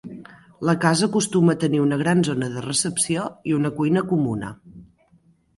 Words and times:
La 0.69 0.73
casa 0.85 1.09
acostuma 1.11 1.53
a 1.53 1.59
tenir 1.65 1.83
una 1.83 1.99
gran 2.01 2.25
zona 2.29 2.49
de 2.55 2.65
recepció 2.69 3.29
i 3.53 3.57
una 3.59 3.73
cuina 3.81 4.07
comuna. 4.15 4.51